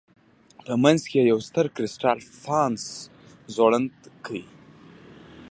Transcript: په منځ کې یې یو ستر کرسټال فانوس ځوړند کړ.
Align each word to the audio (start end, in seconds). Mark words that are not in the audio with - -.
په 0.65 0.73
منځ 0.83 1.01
کې 1.09 1.17
یې 1.19 1.29
یو 1.31 1.39
ستر 1.47 1.65
کرسټال 1.75 2.17
فانوس 2.41 2.87
ځوړند 3.55 3.91
کړ. 4.25 4.35